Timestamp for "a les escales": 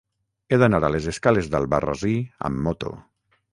0.87-1.51